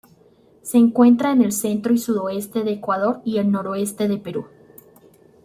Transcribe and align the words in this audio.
Se 0.63 0.79
encuentra 0.79 1.31
en 1.31 1.43
el 1.43 1.51
centro 1.51 1.93
y 1.93 1.99
sudoeste 1.99 2.63
de 2.63 2.71
Ecuador 2.71 3.21
y 3.23 3.37
el 3.37 3.51
noroeste 3.51 4.07
de 4.07 4.17
Perú. 4.17 4.47